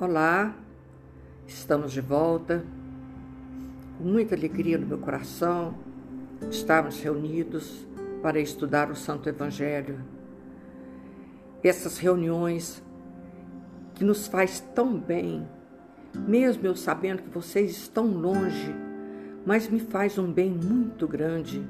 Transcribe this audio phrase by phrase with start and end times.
[0.00, 0.54] Olá,
[1.44, 2.64] estamos de volta.
[3.96, 5.74] Com muita alegria no meu coração,
[6.48, 7.84] estarmos reunidos
[8.22, 9.98] para estudar o Santo Evangelho.
[11.64, 12.80] Essas reuniões
[13.96, 15.44] que nos faz tão bem,
[16.14, 18.72] mesmo eu sabendo que vocês estão longe,
[19.44, 21.60] mas me faz um bem muito grande,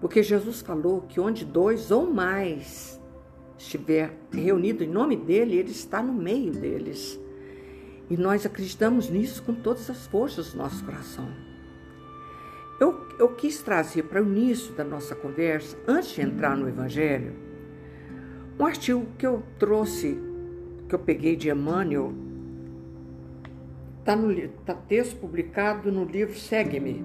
[0.00, 3.00] porque Jesus falou que onde dois ou mais
[3.56, 7.16] estiver reunido em nome dele, ele está no meio deles.
[8.10, 11.28] E nós acreditamos nisso com todas as forças do nosso coração.
[12.80, 17.34] Eu, eu quis trazer para o início da nossa conversa, antes de entrar no Evangelho,
[18.58, 20.18] um artigo que eu trouxe,
[20.88, 22.12] que eu peguei de Emmanuel,
[23.98, 24.16] está
[24.64, 27.04] tá texto publicado no livro Segue-me.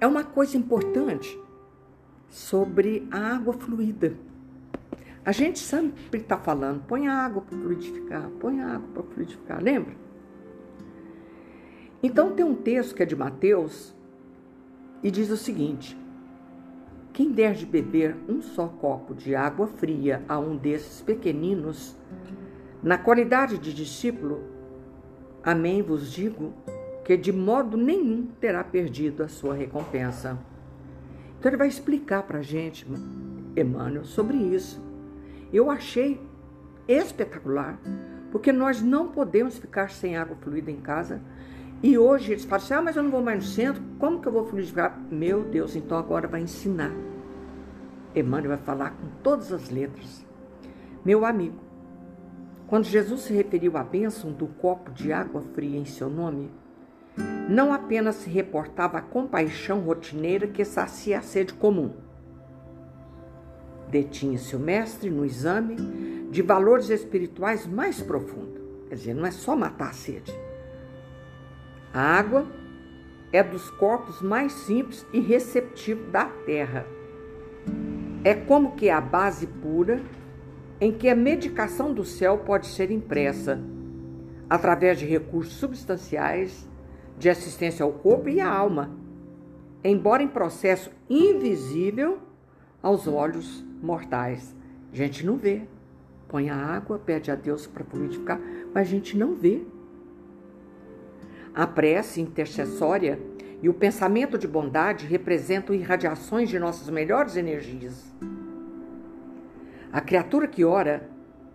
[0.00, 1.38] É uma coisa importante
[2.28, 4.14] sobre a água fluida.
[5.24, 9.94] A gente sempre está falando, põe água para fluidificar, põe água para fluidificar, lembra?
[12.02, 13.94] Então tem um texto que é de Mateus
[15.02, 15.96] e diz o seguinte:
[17.12, 21.94] Quem der de beber um só copo de água fria a um desses pequeninos,
[22.82, 24.42] na qualidade de discípulo,
[25.42, 26.54] amém vos digo
[27.04, 30.38] que de modo nenhum terá perdido a sua recompensa.
[31.38, 32.86] Então ele vai explicar para a gente,
[33.54, 34.89] Emmanuel, sobre isso.
[35.52, 36.20] Eu achei
[36.86, 37.78] espetacular,
[38.30, 41.20] porque nós não podemos ficar sem água fluida em casa.
[41.82, 44.28] E hoje eles falam assim: ah, mas eu não vou mais no centro, como que
[44.28, 44.98] eu vou fluidificar?
[45.10, 46.92] Meu Deus, então agora vai ensinar.
[48.14, 50.24] Emmanuel vai falar com todas as letras.
[51.04, 51.58] Meu amigo,
[52.66, 56.50] quando Jesus se referiu à bênção do copo de água fria em seu nome,
[57.48, 62.09] não apenas se reportava a compaixão rotineira que sacia a sede comum
[63.90, 65.76] detinha-se o mestre no exame
[66.30, 68.60] de valores espirituais mais profundos.
[68.88, 70.32] Quer dizer, não é só matar a sede.
[71.92, 72.46] A água
[73.32, 76.86] é dos corpos mais simples e receptivos da terra.
[78.24, 80.00] É como que a base pura
[80.80, 83.60] em que a medicação do céu pode ser impressa,
[84.48, 86.68] através de recursos substanciais
[87.18, 88.90] de assistência ao corpo e à alma,
[89.84, 92.18] embora em processo invisível
[92.82, 94.54] aos olhos mortais.
[94.92, 95.62] A gente não vê.
[96.28, 98.40] Põe a água, pede a Deus para purificar,
[98.72, 99.62] mas a gente não vê.
[101.52, 103.18] A prece intercessória
[103.62, 108.14] e o pensamento de bondade representam irradiações de nossas melhores energias.
[109.92, 111.08] A criatura que ora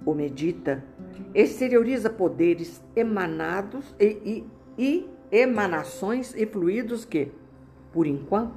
[0.05, 0.83] ou medita
[1.33, 4.47] exterioriza poderes emanados e, e,
[4.77, 7.31] e emanações e fluidos que,
[7.91, 8.53] por enquanto,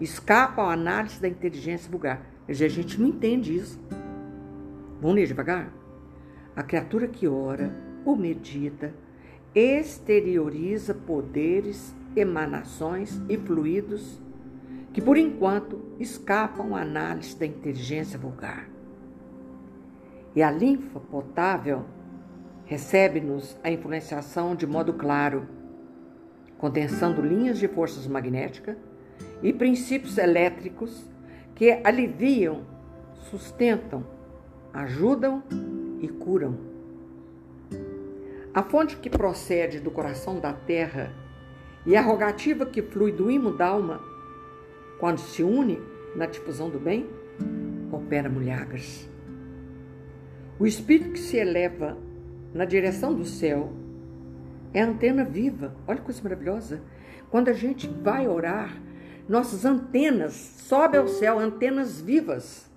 [0.00, 2.22] escapam à análise da inteligência vulgar.
[2.48, 3.80] A gente não entende isso.
[5.00, 5.72] Vamos ler devagar?
[6.54, 7.72] A criatura que ora
[8.04, 8.92] ou medita
[9.54, 14.20] exterioriza poderes, emanações e fluidos
[14.92, 18.68] que, por enquanto, escapam à análise da inteligência vulgar.
[20.34, 21.84] E a linfa potável
[22.64, 25.48] recebe-nos a influenciação de modo claro,
[26.58, 28.76] condensando linhas de forças magnéticas
[29.42, 31.09] e princípios elétricos
[31.60, 32.62] que aliviam,
[33.30, 34.02] sustentam,
[34.72, 35.42] ajudam
[36.00, 36.56] e curam.
[38.54, 41.12] A fonte que procede do coração da terra
[41.84, 44.00] e a rogativa que flui do imo da alma,
[44.98, 45.78] quando se une
[46.16, 47.06] na difusão do bem,
[47.92, 49.06] opera milagres.
[50.58, 51.98] O espírito que se eleva
[52.54, 53.70] na direção do céu
[54.72, 55.76] é a antena viva.
[55.86, 56.80] Olha que coisa maravilhosa.
[57.30, 58.80] Quando a gente vai orar,
[59.30, 62.68] nossas antenas, sobe ao céu, antenas vivas,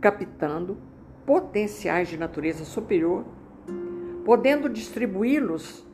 [0.00, 0.76] captando
[1.24, 3.24] potenciais de natureza superior,
[4.24, 5.86] podendo distribuí-los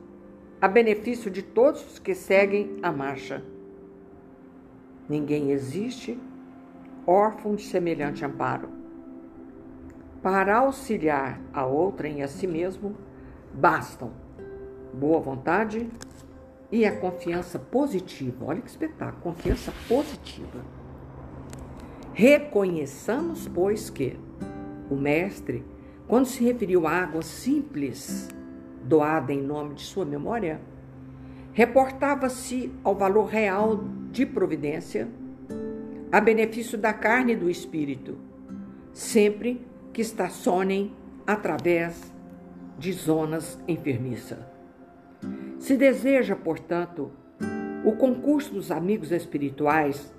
[0.59, 3.43] a benefício de todos os que seguem a marcha.
[5.07, 6.19] Ninguém existe
[7.05, 8.69] órfão de semelhante amparo.
[10.19, 12.97] Para auxiliar a outrem e a si mesmo,
[13.53, 14.11] bastam
[14.91, 15.87] boa vontade,
[16.71, 18.45] e a confiança positiva.
[18.45, 20.65] Olha que espetáculo, confiança positiva.
[22.13, 24.17] Reconheçamos, pois, que
[24.89, 25.63] o Mestre,
[26.07, 28.29] quando se referiu à água simples
[28.83, 30.59] doada em nome de sua memória,
[31.53, 35.07] reportava-se ao valor real de providência,
[36.11, 38.17] a benefício da carne e do espírito,
[38.93, 40.93] sempre que estacionem
[41.25, 42.13] através
[42.79, 44.56] de zonas enfermiças.
[45.59, 47.11] Se deseja, portanto,
[47.83, 50.13] o concurso dos amigos espirituais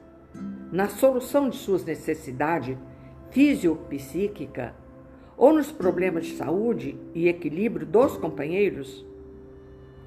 [0.73, 2.77] na solução de suas necessidades
[3.31, 4.75] fisiopsíquica
[5.37, 9.07] ou nos problemas de saúde e equilíbrio dos companheiros,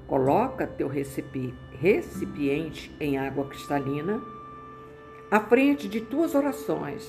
[0.06, 4.20] coloca teu recipiente em água cristalina
[5.30, 7.08] à frente de tuas orações.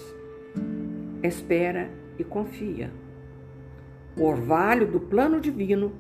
[1.22, 2.90] Espera e confia.
[4.16, 5.92] O orvalho do plano divino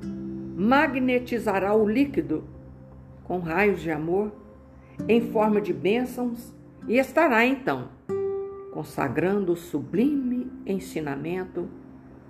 [0.55, 2.43] magnetizará o líquido
[3.23, 4.31] com raios de amor
[5.07, 6.53] em forma de bênçãos
[6.87, 7.89] e estará então
[8.73, 11.69] consagrando o sublime ensinamento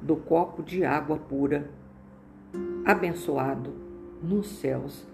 [0.02, 1.72] do copo de água pura,
[2.84, 3.74] abençoado
[4.22, 5.08] nos céus.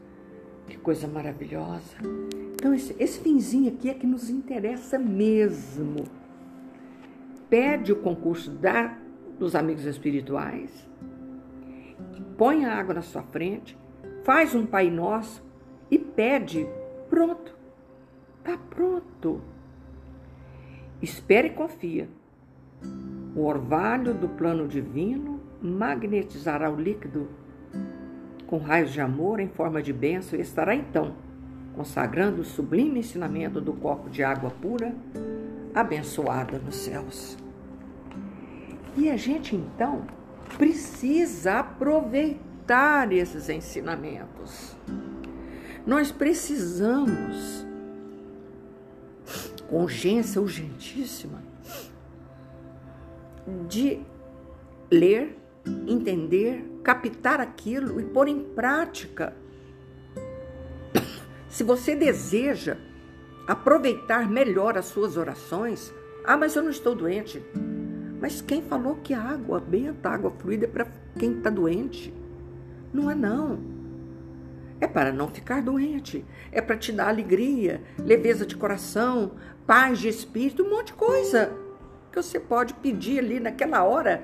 [0.67, 1.97] Que coisa maravilhosa!
[2.55, 6.03] Então, esse, esse finzinho aqui é que nos interessa mesmo.
[7.47, 8.97] Pede o concurso da,
[9.37, 10.88] dos amigos espirituais,
[12.39, 13.77] põe a água na sua frente,
[14.23, 15.43] faz um Pai Nosso
[15.91, 16.65] e pede.
[17.09, 17.53] Pronto,
[18.37, 19.41] está pronto.
[21.01, 22.07] Espere e confia.
[23.35, 27.27] O orvalho do plano divino magnetizará o líquido
[28.47, 31.15] com raios de amor em forma de bênção e estará então
[31.75, 34.95] consagrando o sublime ensinamento do copo de água pura,
[35.75, 37.37] abençoada nos céus.
[38.97, 40.18] E a gente então
[40.57, 44.75] precisa aproveitar esses ensinamentos.
[45.85, 47.65] Nós precisamos,
[49.67, 51.41] com urgência urgentíssima,
[53.67, 53.99] de
[54.91, 55.37] ler,
[55.87, 59.35] entender, captar aquilo e pôr em prática.
[61.47, 62.77] Se você deseja
[63.47, 65.91] aproveitar melhor as suas orações,
[66.23, 67.43] ah, mas eu não estou doente.
[68.19, 70.87] Mas quem falou que a água benta, a água fluida é para
[71.17, 72.13] quem está doente?
[72.93, 73.59] Não é não.
[74.81, 76.25] É para não ficar doente.
[76.51, 79.31] É para te dar alegria, leveza de coração,
[79.65, 81.53] paz de espírito, um monte de coisa
[82.11, 84.23] que você pode pedir ali naquela hora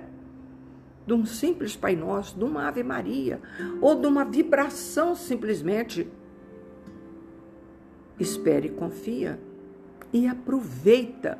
[1.06, 3.40] de um simples Pai Nosso, de uma Ave Maria,
[3.80, 6.08] ou de uma vibração simplesmente.
[8.20, 9.40] Espere e confia
[10.12, 11.38] e aproveita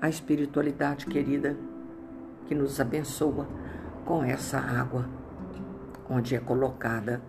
[0.00, 1.56] a espiritualidade querida
[2.46, 3.48] que nos abençoa
[4.04, 5.08] com essa água
[6.08, 7.20] onde é colocada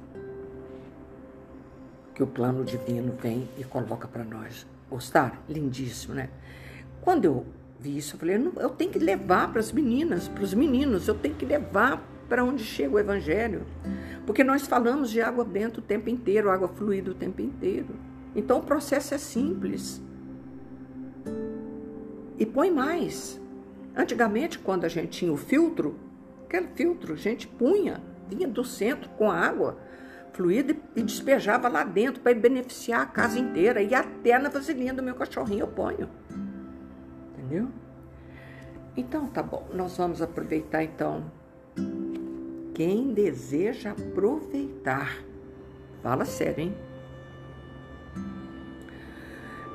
[2.14, 4.66] que o plano divino vem e coloca para nós.
[4.90, 5.44] Gostar?
[5.48, 6.30] Lindíssimo, né?
[7.02, 7.46] Quando eu
[7.80, 11.16] vi isso, eu falei, eu tenho que levar para as meninas, para os meninos, eu
[11.16, 13.66] tenho que levar para onde chega o evangelho.
[14.25, 17.96] Porque nós falamos de água benta o tempo inteiro, água fluida o tempo inteiro.
[18.36, 20.02] Então o processo é simples.
[22.38, 23.39] E põe mais.
[23.95, 25.95] Antigamente, quando a gente tinha o filtro,
[26.45, 29.78] aquele filtro, a gente punha, vinha do centro com a água
[30.34, 33.81] fluida e despejava lá dentro para beneficiar a casa inteira.
[33.81, 36.07] E até na vasilhinha do meu cachorrinho eu ponho
[37.48, 37.69] entendeu?
[38.95, 41.31] Então tá bom, nós vamos aproveitar então.
[42.74, 45.18] Quem deseja aproveitar,
[46.04, 46.78] fala sério, hein?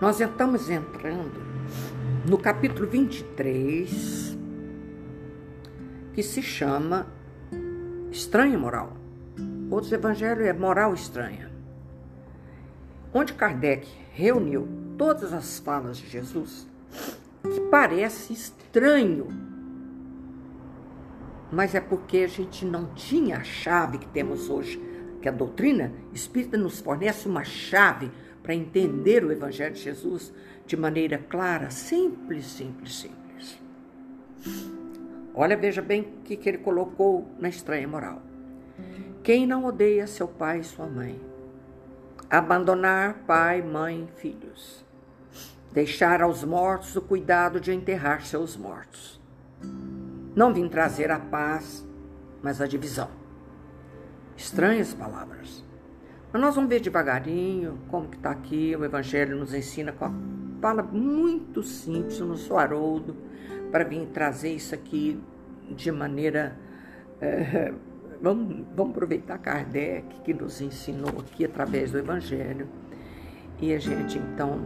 [0.00, 1.51] Nós estamos entrando
[2.24, 4.38] no capítulo 23,
[6.14, 7.06] que se chama
[8.12, 8.96] Estranha Moral.
[9.68, 11.50] Outros evangelhos é Moral Estranha.
[13.12, 16.68] Onde Kardec reuniu todas as falas de Jesus
[17.42, 19.26] que parece estranho,
[21.50, 24.80] mas é porque a gente não tinha a chave que temos hoje,
[25.20, 30.32] que a doutrina espírita nos fornece uma chave para entender o Evangelho de Jesus
[30.72, 33.60] de maneira clara, simples, simples, simples.
[35.34, 38.22] Olha, veja bem o que, que ele colocou na estranha moral.
[39.22, 41.20] Quem não odeia seu pai e sua mãe?
[42.30, 44.82] Abandonar pai, mãe, filhos
[45.70, 49.20] deixar aos mortos o cuidado de enterrar seus mortos.
[50.34, 51.86] Não vim trazer a paz,
[52.42, 53.10] mas a divisão.
[54.36, 55.64] Estranhas palavras.
[56.32, 60.06] Mas nós vamos ver devagarinho como que está aqui, o Evangelho nos ensina com
[60.62, 63.14] fala muito simples, no sou Haroldo,
[63.70, 65.20] para vir trazer isso aqui
[65.68, 66.56] de maneira...
[67.20, 67.74] É,
[68.22, 72.68] vamos, vamos aproveitar Kardec, que nos ensinou aqui através do Evangelho,
[73.60, 74.60] e a gente então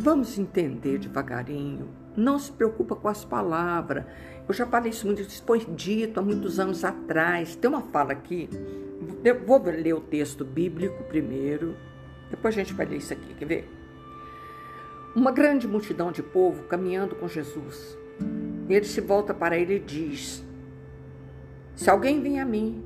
[0.00, 1.88] Vamos entender devagarinho.
[2.16, 4.04] Não se preocupa com as palavras.
[4.46, 7.56] Eu já falei isso muito, isso foi dito há muitos anos atrás.
[7.56, 8.48] Tem uma fala aqui.
[9.24, 11.74] Eu vou ler o texto bíblico primeiro.
[12.30, 13.34] Depois a gente vai ler isso aqui.
[13.34, 13.77] Quer ver?
[15.18, 17.98] Uma grande multidão de povo caminhando com Jesus.
[18.68, 20.44] Ele se volta para ele e diz:
[21.74, 22.84] Se alguém vem a mim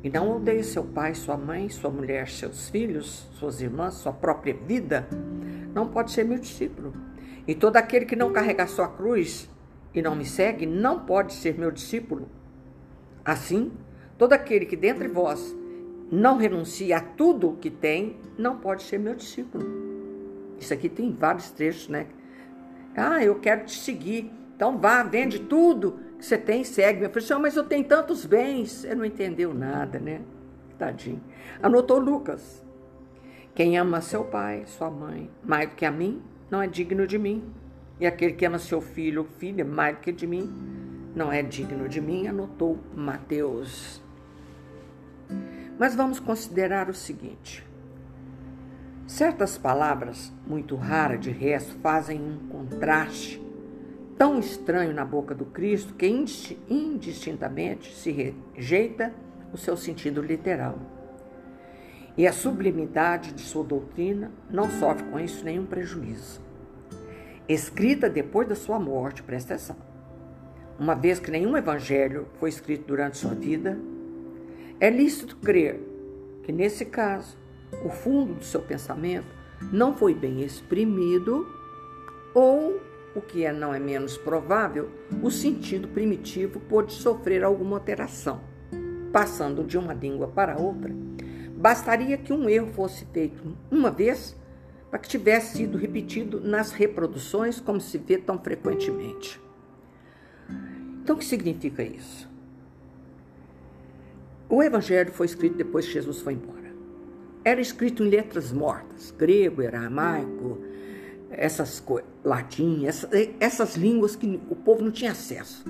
[0.00, 4.54] e não odeia seu pai, sua mãe, sua mulher, seus filhos, suas irmãs, sua própria
[4.54, 5.08] vida,
[5.74, 6.94] não pode ser meu discípulo.
[7.48, 9.50] E todo aquele que não carregar sua cruz
[9.92, 12.28] e não me segue não pode ser meu discípulo.
[13.24, 13.72] Assim,
[14.16, 15.52] todo aquele que dentre vós
[16.12, 19.95] não renuncia a tudo o que tem, não pode ser meu discípulo.
[20.58, 22.06] Isso aqui tem vários trechos, né?
[22.96, 24.30] Ah, eu quero te seguir.
[24.54, 27.02] Então vá, vende tudo que você tem, segue.
[27.02, 28.70] Eu falei assim, mas eu tenho tantos bens.
[28.70, 30.22] Você não entendeu nada, né?
[30.78, 31.22] Tadinho.
[31.62, 32.64] Anotou Lucas.
[33.54, 37.18] Quem ama seu pai, sua mãe, mais do que a mim, não é digno de
[37.18, 37.42] mim.
[37.98, 40.52] E aquele que ama seu filho ou filha mais do que de mim,
[41.14, 44.02] não é digno de mim, anotou Mateus.
[45.78, 47.66] Mas vamos considerar o seguinte:
[49.06, 53.40] certas palavras, muito raras de resto, fazem um contraste
[54.18, 56.06] tão estranho na boca do Cristo que
[56.68, 59.12] indistintamente se rejeita
[59.52, 60.78] o seu sentido literal.
[62.16, 66.40] E a sublimidade de sua doutrina não sofre com isso nenhum prejuízo.
[67.46, 69.76] Escrita depois da sua morte, presta atenção.
[70.78, 73.78] Uma vez que nenhum evangelho foi escrito durante sua vida,
[74.80, 75.80] é lícito crer
[76.42, 77.38] que, nesse caso,
[77.84, 79.34] o fundo do seu pensamento
[79.72, 81.46] não foi bem exprimido
[82.34, 82.80] ou,
[83.14, 84.90] o que é, não é menos provável,
[85.22, 88.40] o sentido primitivo pôde sofrer alguma alteração,
[89.12, 90.92] passando de uma língua para outra
[91.56, 94.36] Bastaria que um erro fosse feito uma vez
[94.90, 99.40] para que tivesse sido repetido nas reproduções, como se vê tão frequentemente.
[101.02, 102.28] Então, o que significa isso?
[104.48, 106.65] O Evangelho foi escrito depois que Jesus foi embora.
[107.46, 110.58] Era escrito em letras mortas, grego, aramaico,
[111.30, 111.80] essas
[112.24, 115.64] latim, essas, essas línguas que o povo não tinha acesso.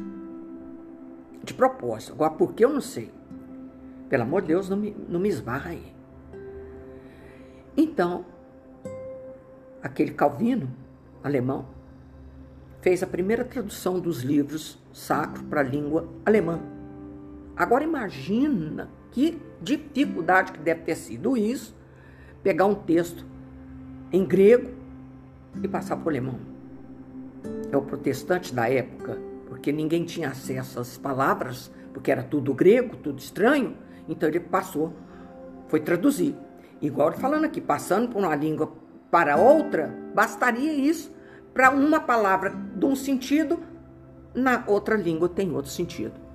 [1.44, 2.14] De propósito.
[2.14, 3.12] Agora, por que eu não sei?
[4.08, 5.92] Pelo amor de Deus, não me, não me esbarra aí.
[7.76, 8.24] Então,
[9.82, 10.74] aquele Calvino,
[11.22, 11.68] alemão,
[12.80, 16.58] fez a primeira tradução dos livros sacros para a língua alemã.
[17.54, 21.74] Agora imagina que dificuldade que deve ter sido isso,
[22.42, 23.24] pegar um texto
[24.12, 24.70] em grego
[25.62, 26.38] e passar para o alemão.
[27.70, 32.96] É o protestante da época, porque ninguém tinha acesso às palavras, porque era tudo grego,
[32.96, 33.76] tudo estranho.
[34.08, 34.92] Então ele passou,
[35.68, 36.36] foi traduzir.
[36.80, 38.72] Igual falando aqui, passando por uma língua
[39.10, 41.14] para outra, bastaria isso
[41.56, 43.58] para uma palavra de um sentido,
[44.34, 46.25] na outra língua tem outro sentido.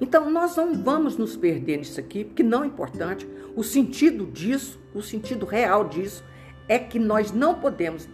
[0.00, 3.28] Então nós não vamos nos perder nisso aqui, porque não é importante.
[3.54, 6.24] O sentido disso, o sentido real disso,
[6.68, 8.08] é que nós não podemos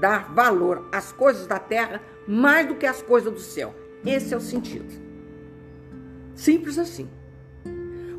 [0.00, 3.74] dar valor às coisas da terra mais do que às coisas do céu.
[4.04, 4.92] Esse é o sentido.
[6.34, 7.08] Simples assim.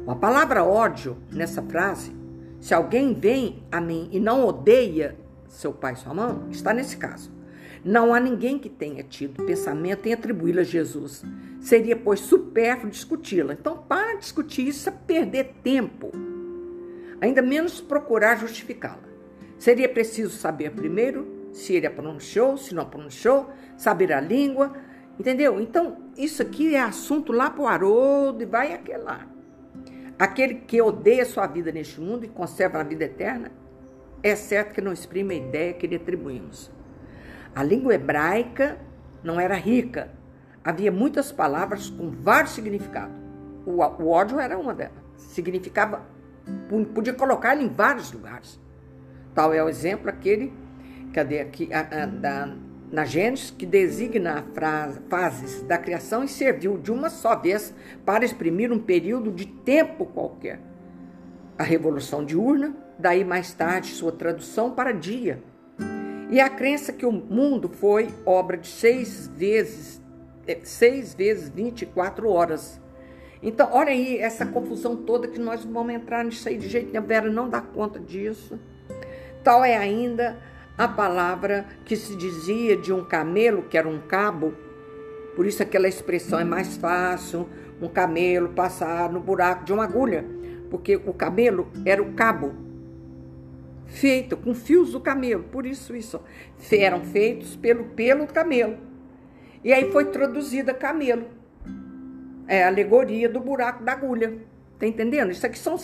[0.08, 2.16] A palavra ódio nessa frase,
[2.60, 6.98] se alguém vem a mim e não odeia seu pai e sua mãe, está nesse
[6.98, 7.37] caso.
[7.84, 11.24] Não há ninguém que tenha tido pensamento em atribuí-la a Jesus.
[11.60, 13.54] Seria, pois, supérfluo discuti-la.
[13.54, 16.12] Então, para discutir isso é perder tempo.
[17.20, 19.08] Ainda menos procurar justificá-la.
[19.58, 24.74] Seria preciso saber primeiro se ele a pronunciou, se não pronunciou, saber a língua,
[25.20, 25.60] entendeu?
[25.60, 29.28] Então, isso aqui é assunto lá para o Haroldo e vai aquele lá.
[30.20, 33.52] Aquele que odeia sua vida neste mundo e conserva a vida eterna,
[34.22, 36.72] é certo que não exprime a ideia que lhe atribuímos.
[37.58, 38.78] A língua hebraica
[39.24, 40.12] não era rica.
[40.64, 43.18] Havia muitas palavras com vários significados.
[43.66, 44.94] O, o ódio era uma delas.
[45.16, 46.06] Significava,
[46.94, 48.62] podia colocar em vários lugares.
[49.34, 50.54] Tal é o exemplo aquele,
[51.12, 52.56] cadê aqui, a, a, da,
[52.92, 57.74] na Gênesis, que designa as fases da criação e serviu de uma só vez
[58.06, 60.60] para exprimir um período de tempo qualquer.
[61.58, 65.42] A Revolução diurna, daí mais tarde sua tradução para dia.
[66.30, 70.02] E a crença que o mundo foi obra de seis vezes,
[70.46, 72.82] é, seis vezes 24 horas.
[73.42, 77.06] Então, olha aí essa confusão toda que nós vamos entrar nisso aí de jeito nenhum.
[77.06, 78.60] Vera não dá conta disso.
[79.44, 80.38] Tal é ainda
[80.78, 84.54] a palavra que se dizia de um camelo, que era um cabo,
[85.38, 87.48] por isso aquela expressão é mais fácil
[87.82, 90.26] um camelo passar no buraco de uma agulha,
[90.70, 92.54] porque o camelo era o cabo
[93.88, 96.22] feito com fios do camelo, por isso isso
[96.72, 98.77] eram feitos pelo pelo do camelo.
[99.63, 101.25] E aí foi traduzida camelo.
[102.48, 104.38] É a alegoria do buraco da agulha.
[104.79, 105.32] Tá entendendo?
[105.32, 105.77] Isso aqui são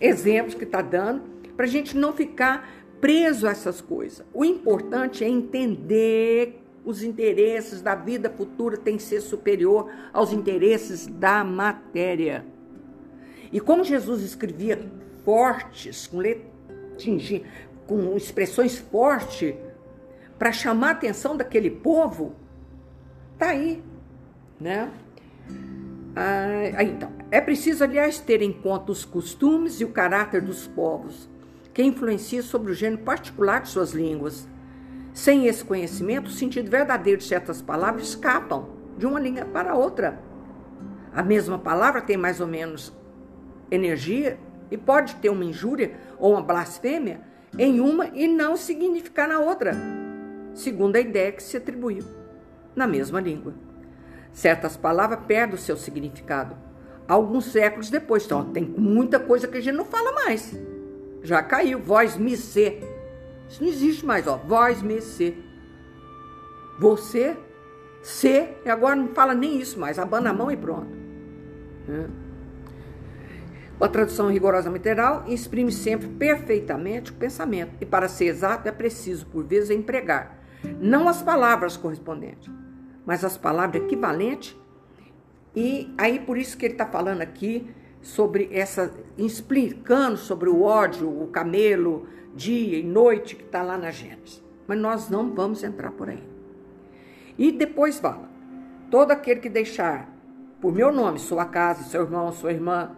[0.00, 1.22] exemplos que está dando
[1.56, 2.68] para gente não ficar
[3.00, 4.26] preso a essas coisas.
[4.34, 11.06] O importante é entender os interesses da vida futura tem que ser superior aos interesses
[11.06, 12.44] da matéria.
[13.52, 14.78] E como Jesus escrevia
[15.24, 16.44] fortes, com,
[16.96, 17.44] letingir,
[17.86, 19.54] com expressões fortes,
[20.38, 22.34] para chamar a atenção daquele povo,
[23.38, 23.82] Tá aí,
[24.58, 24.90] né?
[26.14, 31.28] Ah, então, é preciso, aliás, ter em conta os costumes e o caráter dos povos,
[31.74, 34.48] que influencia sobre o gênero particular de suas línguas.
[35.12, 40.18] Sem esse conhecimento, o sentido verdadeiro de certas palavras escapam de uma língua para outra.
[41.12, 42.92] A mesma palavra tem mais ou menos
[43.70, 44.38] energia
[44.70, 47.20] e pode ter uma injúria ou uma blasfêmia
[47.58, 49.72] em uma e não significar na outra,
[50.54, 52.04] segundo a ideia que se atribuiu
[52.74, 53.54] na mesma língua.
[54.32, 56.66] Certas palavras perdem o seu significado
[57.08, 58.24] alguns séculos depois.
[58.24, 60.52] Então, tem muita coisa que a gente não fala mais.
[61.22, 61.78] Já caiu.
[61.78, 62.82] Voz me ser.
[63.48, 64.36] Isso não existe mais, ó.
[64.36, 65.42] Voz me ser.
[66.78, 67.36] Você,
[68.02, 69.98] ser, e agora não fala nem isso mais.
[69.98, 70.88] Abana a mão e pronto.
[71.88, 72.25] É.
[73.80, 77.72] A tradução rigorosamente literal exprime sempre perfeitamente o pensamento.
[77.80, 80.36] E para ser exato, é preciso, por vezes, empregar
[80.80, 82.50] não as palavras correspondentes,
[83.04, 84.56] mas as palavras equivalentes
[85.54, 87.68] e aí por isso que ele está falando aqui
[88.02, 93.90] sobre essa, explicando sobre o ódio, o camelo, dia e noite que está lá na
[93.90, 94.44] Gênesis.
[94.66, 96.22] Mas nós não vamos entrar por aí.
[97.38, 98.28] E depois fala:
[98.90, 100.12] todo aquele que deixar
[100.60, 102.90] por meu nome sua casa, seu irmão, sua irmã,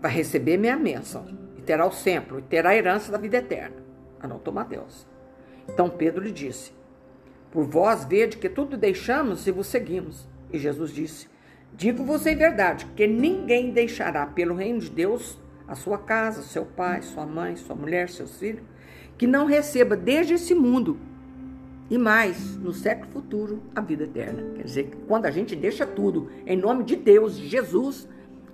[0.00, 1.26] vai receber minha bênção
[1.56, 3.76] e terá o templo e terá a herança da vida eterna.
[4.20, 5.06] Anotou Mateus.
[5.68, 6.72] Então Pedro lhe disse:
[7.50, 10.28] Por vós vede que tudo deixamos e vos seguimos.
[10.52, 11.28] E Jesus disse:
[11.72, 15.38] Digo-vos em verdade que ninguém deixará pelo reino de Deus
[15.68, 18.64] a sua casa, seu pai, sua mãe, sua mulher, seus filhos,
[19.16, 20.98] que não receba desde esse mundo
[21.88, 24.42] e mais no século futuro a vida eterna.
[24.56, 28.08] Quer dizer, quando a gente deixa tudo em nome de Deus, de Jesus,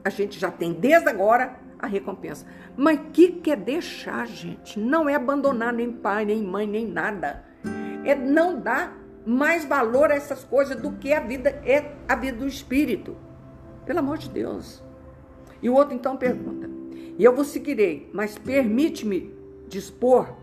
[0.07, 2.47] a gente já tem desde agora a recompensa.
[2.77, 4.79] Mas que que é deixar, gente?
[4.79, 7.45] Não é abandonar nem pai, nem mãe, nem nada.
[8.05, 8.97] É não dar
[9.27, 13.17] mais valor a essas coisas do que a vida é a vida do espírito.
[13.85, 14.81] Pelo amor de Deus.
[15.61, 16.71] E o outro então pergunta:
[17.19, 19.35] E eu vos seguirei, mas permite-me
[19.67, 20.37] dispor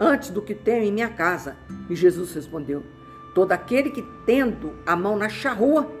[0.00, 1.58] antes do que tenho em minha casa.
[1.90, 2.82] E Jesus respondeu:
[3.34, 6.00] Todo aquele que tendo a mão na charrua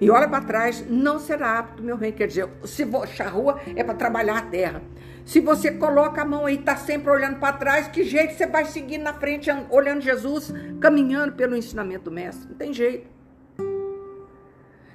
[0.00, 2.16] e olha para trás, não será apto meu reino.
[2.16, 4.82] Quer dizer, se charrua é para trabalhar a terra.
[5.24, 8.64] Se você coloca a mão aí, está sempre olhando para trás, que jeito você vai
[8.64, 12.48] seguir na frente, olhando Jesus, caminhando pelo ensinamento do Mestre?
[12.48, 13.06] Não tem jeito.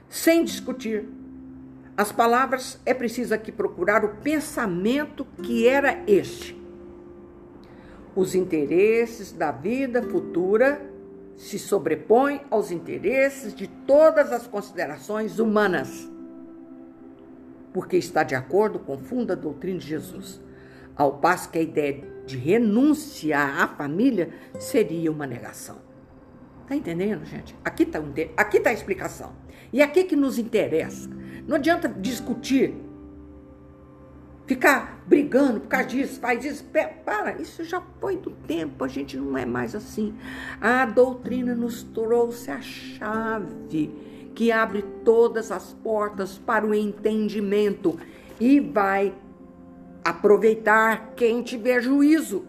[0.10, 1.08] Sem discutir.
[1.96, 6.60] As palavras, é preciso aqui procurar o pensamento que era este.
[8.16, 10.93] Os interesses da vida futura
[11.36, 16.12] se sobrepõem aos interesses de todas as considerações humanas
[17.74, 20.40] porque está de acordo com funda doutrina de Jesus.
[20.96, 25.78] Ao passo que a ideia de renunciar à família seria uma negação.
[26.68, 27.56] Tá entendendo, gente?
[27.66, 28.00] Aqui está
[28.38, 29.34] aqui tá a explicação.
[29.74, 31.10] E aqui que nos interessa.
[31.48, 32.76] Não adianta discutir,
[34.46, 36.66] ficar brigando por causa disso, faz isso.
[37.06, 40.14] Para, isso já foi do tempo, a gente não é mais assim.
[40.60, 43.92] A doutrina nos trouxe a chave
[44.36, 48.00] que abre todas as portas para o entendimento
[48.40, 49.14] e vai
[50.04, 52.48] aproveitar quem tiver juízo.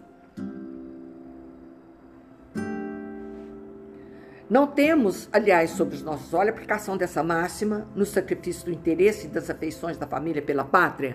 [4.49, 9.27] Não temos, aliás, sobre os nossos olhos, a aplicação dessa máxima no sacrifício do interesse
[9.27, 11.15] e das afeições da família pela pátria.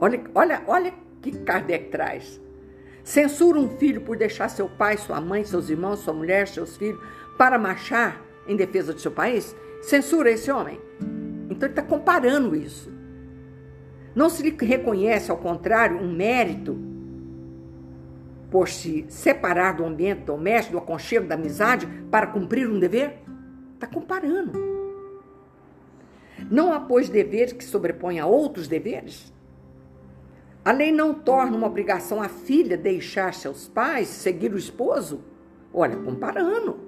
[0.00, 2.40] Olha, olha, olha que Kardec traz.
[3.04, 7.00] Censura um filho por deixar seu pai, sua mãe, seus irmãos, sua mulher, seus filhos
[7.36, 9.54] para marchar em defesa do seu país?
[9.82, 10.80] censura esse homem.
[11.48, 12.92] Então ele está comparando isso.
[14.14, 16.78] Não se lhe reconhece, ao contrário, um mérito
[18.50, 23.18] por se separar do ambiente doméstico, do aconchego, da amizade, para cumprir um dever?
[23.74, 24.52] Está comparando.
[26.50, 29.32] Não há, pois, deveres que sobrepõem a outros deveres?
[30.64, 35.24] A lei não torna uma obrigação a filha deixar seus pais, seguir o esposo?
[35.72, 36.78] Olha, comparando.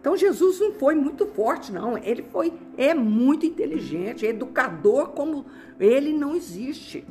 [0.00, 1.98] Então Jesus não foi muito forte, não.
[1.98, 5.46] Ele foi, é muito inteligente, é educador como
[5.80, 7.04] ele não existe.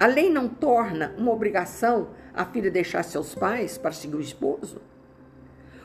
[0.00, 4.80] A lei não torna uma obrigação a filha deixar seus pais para seguir o esposo.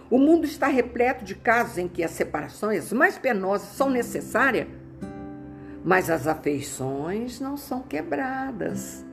[0.10, 4.68] O mundo está repleto de casos em que as separações mais penosas são necessárias,
[5.88, 9.06] mas as afeições não são quebradas.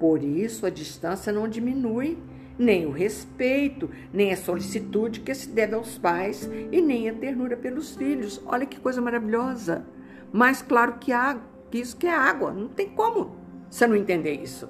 [0.00, 2.18] Por isso a distância não diminui
[2.58, 7.56] nem o respeito, nem a solicitude que se deve aos pais e nem a ternura
[7.56, 8.42] pelos filhos.
[8.46, 9.86] Olha que coisa maravilhosa.
[10.32, 12.50] Mais claro que, água, que isso que é água.
[12.50, 13.36] Não tem como
[13.70, 14.68] você não entender isso.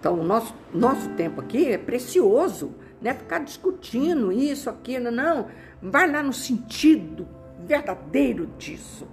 [0.00, 3.14] Então, o nosso, nosso tempo aqui é precioso, né?
[3.14, 5.46] Ficar discutindo isso, aquilo, não.
[5.80, 7.35] Vai lá no sentido
[7.66, 9.06] verdadeiro disso,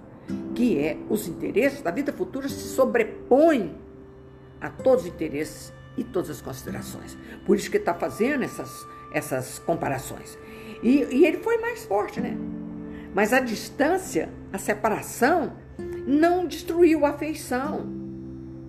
[0.54, 3.76] que é os interesses da vida futura se sobrepõem
[4.60, 7.16] a todos os interesses e todas as considerações.
[7.44, 10.38] Por isso que está fazendo essas, essas comparações.
[10.82, 12.36] E, e ele foi mais forte, né?
[13.14, 15.52] Mas a distância, a separação,
[16.06, 17.86] não destruiu a afeição.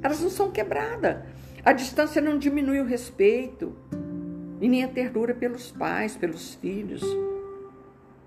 [0.02, 1.18] Elas não são quebradas.
[1.64, 3.76] A distância não diminui o respeito
[4.62, 7.02] e nem a ternura pelos pais, pelos filhos.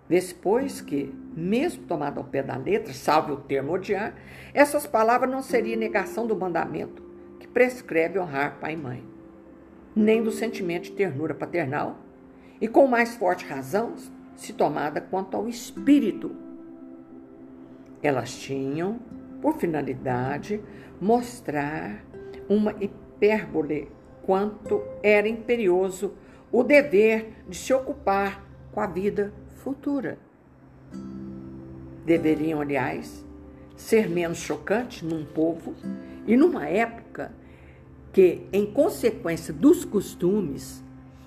[0.09, 4.15] Vê-se, pois, que, mesmo tomado ao pé da letra, salve o termo odiar,
[4.55, 7.03] essas palavras não seriam negação do mandamento
[7.39, 9.05] que prescreve honrar pai e mãe,
[9.95, 11.99] nem do sentimento de ternura paternal,
[12.61, 13.95] e com mais forte razão,
[14.35, 16.35] se tomada quanto ao espírito.
[18.03, 18.99] Elas tinham
[19.43, 20.61] por finalidade
[21.01, 22.05] mostrar
[22.49, 23.91] uma hipérbole
[24.23, 26.15] quanto era imperioso
[26.51, 30.19] o dever de se ocupar com a vida futura.
[32.05, 33.25] Deveriam, aliás,
[33.77, 35.75] ser menos chocantes num povo
[36.27, 37.33] e numa época
[38.13, 40.83] que, em consequência dos costumes,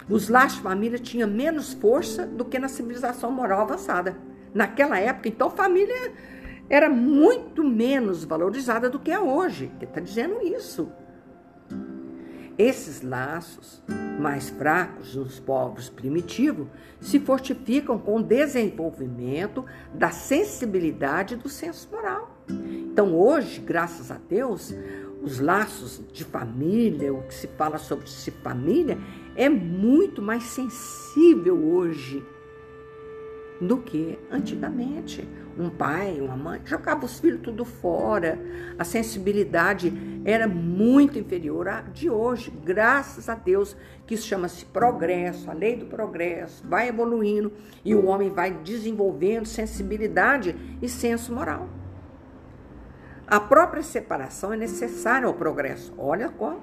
[0.09, 4.17] os laços de família tinham menos força do que na civilização moral avançada.
[4.53, 6.11] Naquela época, então, família
[6.69, 9.71] era muito menos valorizada do que é hoje.
[9.75, 10.91] Ele está dizendo isso.
[12.61, 13.81] Esses laços
[14.19, 16.67] mais fracos dos povos primitivos
[16.99, 22.45] se fortificam com o desenvolvimento da sensibilidade do senso moral.
[22.47, 24.71] Então, hoje, graças a Deus,
[25.23, 28.07] os laços de família, o que se fala sobre
[28.43, 28.99] família,
[29.35, 32.23] é muito mais sensível hoje
[33.59, 35.27] do que antigamente.
[35.57, 38.39] Um pai, uma mãe jogava os filhos tudo fora.
[38.79, 39.91] A sensibilidade
[40.23, 43.75] era muito inferior à de hoje, graças a Deus,
[44.07, 47.51] que isso chama-se progresso, a lei do progresso, vai evoluindo
[47.83, 51.67] e o homem vai desenvolvendo sensibilidade e senso moral.
[53.27, 55.93] A própria separação é necessária ao progresso.
[55.97, 56.61] Olha qual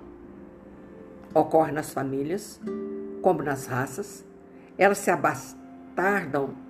[1.33, 2.61] ocorre nas famílias,
[3.23, 4.25] como nas raças.
[4.77, 6.68] Elas se abastardam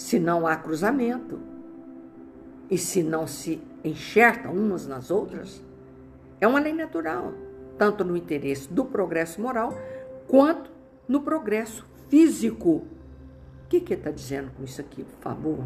[0.00, 1.38] se não há cruzamento
[2.70, 5.62] e se não se enxertam umas nas outras.
[6.40, 7.34] É uma lei natural,
[7.76, 9.76] tanto no interesse do progresso moral
[10.26, 10.70] quanto
[11.06, 12.76] no progresso físico.
[12.76, 15.64] O que que está dizendo com isso aqui, por favor?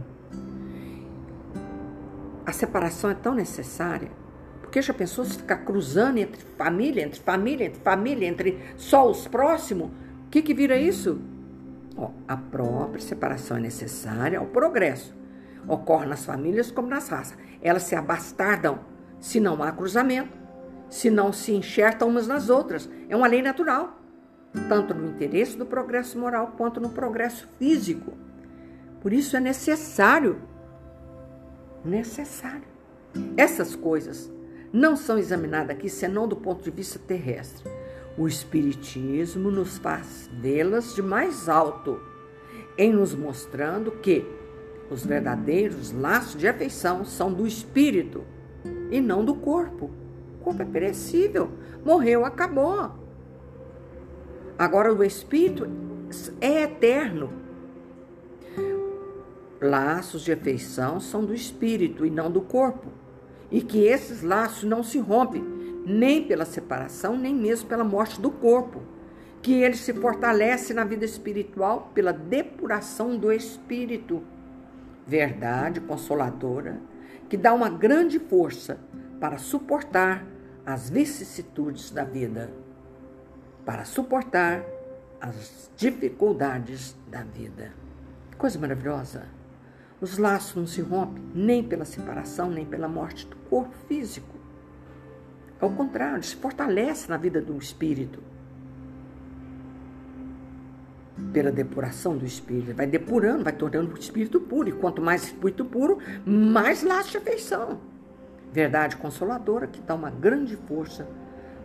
[2.44, 4.10] A separação é tão necessária,
[4.60, 9.28] porque já pensou se ficar cruzando entre família, entre família, entre família, entre só os
[9.28, 9.90] próximos?
[10.26, 11.20] O que, que vira isso?
[12.26, 15.14] A própria separação é necessária ao progresso.
[15.66, 17.38] Ocorre nas famílias como nas raças.
[17.62, 18.80] Elas se abastardam
[19.20, 20.36] se não há cruzamento,
[20.90, 22.88] se não se enxertam umas nas outras.
[23.08, 23.98] É uma lei natural,
[24.68, 28.12] tanto no interesse do progresso moral quanto no progresso físico.
[29.00, 30.40] Por isso é necessário
[31.84, 32.64] necessário.
[33.36, 34.32] Essas coisas
[34.72, 37.70] não são examinadas aqui senão do ponto de vista terrestre.
[38.16, 42.00] O Espiritismo nos faz vê-las de mais alto,
[42.78, 44.24] em nos mostrando que
[44.88, 48.22] os verdadeiros laços de afeição são do espírito
[48.90, 49.90] e não do corpo.
[50.40, 51.50] O corpo é perecível,
[51.84, 52.92] morreu, acabou.
[54.56, 55.68] Agora, o espírito
[56.40, 57.32] é eterno,
[59.60, 62.90] laços de afeição são do espírito e não do corpo,
[63.50, 65.53] e que esses laços não se rompem
[65.84, 68.82] nem pela separação, nem mesmo pela morte do corpo,
[69.42, 74.22] que ele se fortalece na vida espiritual pela depuração do espírito.
[75.06, 76.80] Verdade consoladora
[77.28, 78.78] que dá uma grande força
[79.20, 80.26] para suportar
[80.64, 82.50] as vicissitudes da vida,
[83.64, 84.64] para suportar
[85.20, 87.72] as dificuldades da vida.
[88.38, 89.26] Coisa maravilhosa.
[90.00, 94.43] Os laços não se rompem nem pela separação, nem pela morte do corpo físico.
[95.64, 98.22] Ao contrário, se fortalece na vida do espírito.
[101.32, 102.74] Pela depuração do espírito.
[102.74, 104.68] Vai depurando, vai tornando o espírito puro.
[104.68, 107.80] E quanto mais espírito puro, mais laço de afeição.
[108.52, 111.08] Verdade consoladora que dá uma grande força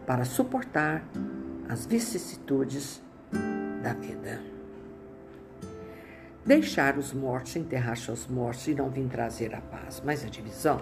[0.08, 1.04] para suportar
[1.68, 3.02] as vicissitudes
[3.84, 4.40] da vida.
[6.46, 10.82] Deixar os mortos, enterrar seus mortos e não vir trazer a paz, mas a divisão,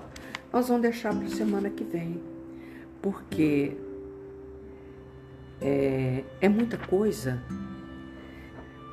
[0.54, 2.37] nós vamos deixar para a semana que vem,
[3.02, 3.78] porque
[5.62, 7.42] é, é muita coisa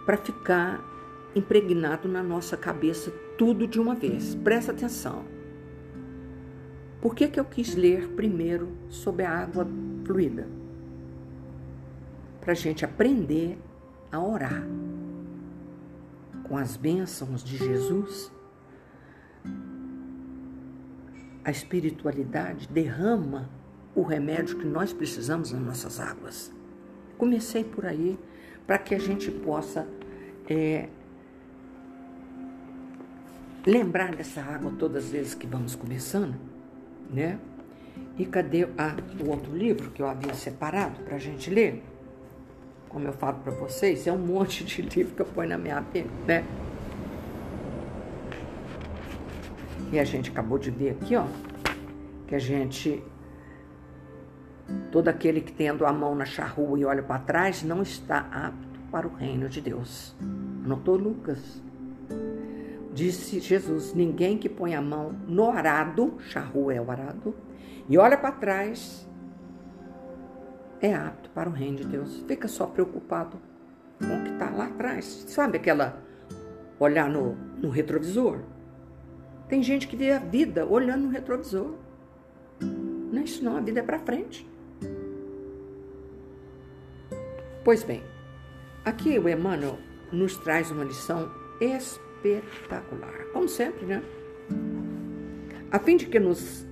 [0.05, 0.83] para ficar
[1.35, 4.35] impregnado na nossa cabeça tudo de uma vez.
[4.35, 5.25] Presta atenção.
[7.01, 9.67] Por que, que eu quis ler primeiro sobre a água
[10.05, 10.47] fluida?
[12.45, 13.59] para a gente aprender
[14.13, 14.63] a orar
[16.47, 18.31] com as bênçãos de Jesus.
[21.43, 23.49] A espiritualidade derrama
[23.95, 26.53] o remédio que nós precisamos nas nossas águas.
[27.17, 28.19] Comecei por aí
[28.67, 29.87] para que a gente possa
[30.49, 30.89] é,
[33.65, 36.35] lembrar dessa água todas as vezes que vamos começando,
[37.11, 37.39] né?
[38.19, 41.83] E cadê ah, o outro livro que eu havia separado para a gente ler?
[42.89, 45.85] Como eu falo para vocês, é um monte de livro que eu ponho na minha
[46.27, 46.45] né?
[49.93, 51.27] E a gente acabou de ver aqui, ó,
[52.27, 53.03] que a gente
[54.91, 58.79] todo aquele que tendo a mão na charrua e olha para trás não está apto
[58.91, 60.15] para o reino de Deus.
[60.65, 61.63] Anotou Lucas?
[62.93, 67.35] Disse Jesus: Ninguém que põe a mão no arado, charrua é o arado,
[67.89, 69.09] e olha para trás,
[70.81, 72.25] é apto para o reino de Deus.
[72.29, 73.37] Fica só preocupado
[73.99, 75.25] com o que está lá atrás.
[75.29, 75.99] Sabe aquela
[76.79, 78.41] olhar no, no retrovisor?
[79.49, 81.75] Tem gente que vê a vida olhando no retrovisor.
[82.61, 84.49] Não é isso não, a vida é para frente.
[87.65, 88.03] Pois bem,
[88.85, 89.79] aqui o Emmanuel
[90.13, 94.03] nos traz uma lição espetacular, como sempre, né?
[95.71, 96.67] A fim de que nos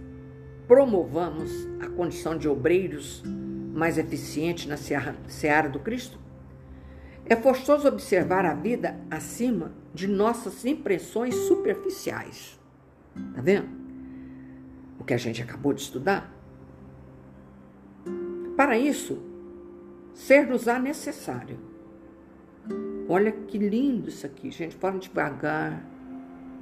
[0.69, 3.23] promovamos a condição de obreiros
[3.73, 6.19] mais eficientes na seara do Cristo,
[7.25, 12.61] é forçoso observar a vida acima de nossas impressões superficiais.
[13.35, 13.69] Tá vendo?
[15.01, 16.31] O que a gente acabou de estudar.
[18.55, 19.32] Para isso,
[20.15, 21.59] ser-nos-á necessário.
[23.09, 24.77] Olha que lindo isso aqui, gente.
[24.77, 25.85] Fala devagar.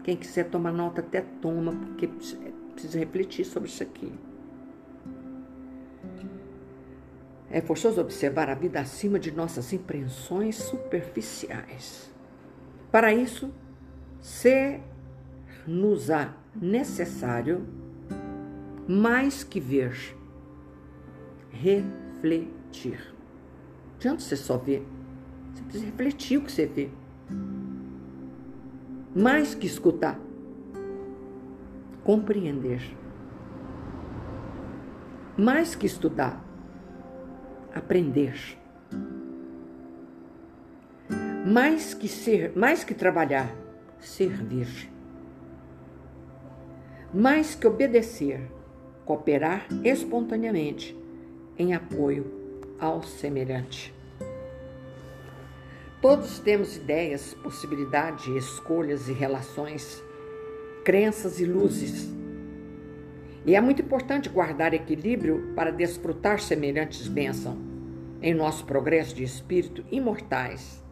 [0.02, 2.08] Quem quiser tomar nota, até toma, porque
[2.72, 4.12] precisa refletir sobre isso aqui.
[7.50, 12.10] É forçoso observar a vida acima de nossas impressões superficiais.
[12.90, 13.52] Para isso,
[14.20, 14.82] ser-nos-á
[16.54, 17.66] necessário
[18.88, 20.16] mais que ver,
[21.50, 23.14] refletir
[24.00, 24.86] adianta você só ver.
[25.52, 26.88] Você precisa refletir o que você vê.
[29.14, 30.18] Mais que escutar.
[32.02, 32.80] Compreender.
[35.36, 36.42] Mais que estudar.
[37.74, 38.58] Aprender.
[41.46, 43.54] Mais que ser, mais que trabalhar,
[43.98, 44.90] servir.
[47.12, 48.50] Mais que obedecer,
[49.04, 50.96] cooperar espontaneamente
[51.58, 52.39] em apoio
[52.80, 53.94] ao semelhante.
[56.00, 60.02] Todos temos ideias, possibilidades, escolhas e relações,
[60.82, 62.08] crenças e luzes.
[63.44, 67.58] E é muito importante guardar equilíbrio para desfrutar semelhantes bênçãos
[68.22, 70.82] em nosso progresso de espírito imortais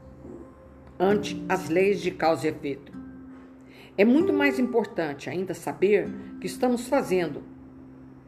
[0.98, 2.92] ante as leis de causa e efeito.
[3.96, 6.08] É muito mais importante ainda saber
[6.40, 7.42] que estamos fazendo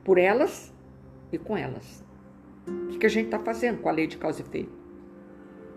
[0.05, 0.73] por elas
[1.33, 2.05] e com elas.
[2.67, 4.81] O que, que a gente está fazendo com a lei de causa e efeito?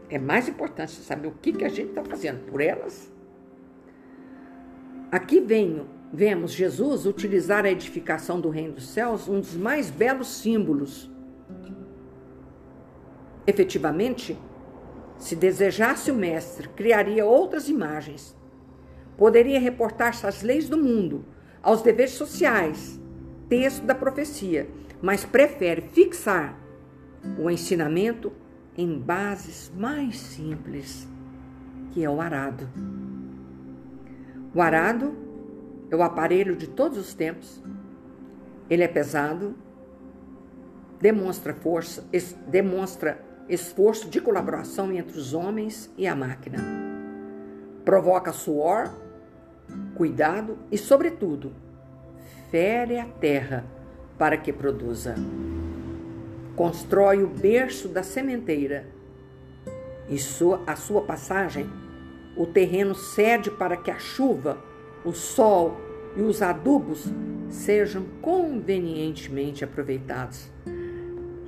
[0.09, 3.11] É mais importante saber o que, que a gente está fazendo por elas.
[5.11, 5.39] Aqui
[6.11, 11.09] vemos Jesus utilizar a edificação do reino dos céus, um dos mais belos símbolos.
[13.45, 14.37] Efetivamente,
[15.17, 18.35] se desejasse o mestre, criaria outras imagens.
[19.17, 21.25] Poderia reportar-se às leis do mundo,
[21.61, 22.99] aos deveres sociais,
[23.47, 24.67] texto da profecia,
[25.01, 26.59] mas prefere fixar
[27.37, 28.31] o ensinamento
[28.77, 31.07] em bases mais simples,
[31.91, 32.67] que é o arado.
[34.53, 35.15] O arado
[35.89, 37.61] é o aparelho de todos os tempos.
[38.69, 39.55] Ele é pesado,
[40.99, 46.59] demonstra força, es, demonstra esforço de colaboração entre os homens e a máquina.
[47.83, 48.89] Provoca suor,
[49.95, 51.51] cuidado e, sobretudo,
[52.49, 53.65] fere a terra
[54.17, 55.15] para que produza
[56.55, 58.85] constrói o berço da sementeira
[60.09, 61.69] e sua, a sua passagem,
[62.35, 64.57] o terreno cede para que a chuva,
[65.05, 65.79] o sol
[66.15, 67.05] e os adubos
[67.49, 70.51] sejam convenientemente aproveitados.